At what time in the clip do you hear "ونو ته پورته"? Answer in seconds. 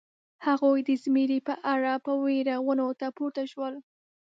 2.67-3.43